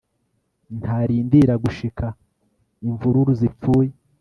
ntarindira 0.79 1.53
gushika 1.63 2.05
imvururu 2.87 3.31
zipfuye 3.39 3.91